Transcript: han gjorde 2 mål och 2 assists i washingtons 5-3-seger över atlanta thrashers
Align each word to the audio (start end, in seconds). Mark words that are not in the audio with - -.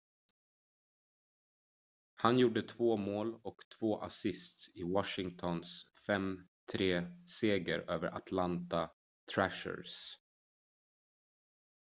han 2.21 2.37
gjorde 2.39 2.61
2 2.61 2.97
mål 2.97 3.39
och 3.43 3.55
2 3.79 3.97
assists 4.01 4.69
i 4.75 4.83
washingtons 4.83 5.85
5-3-seger 6.09 7.79
över 7.91 8.07
atlanta 8.07 8.89
thrashers 9.35 10.17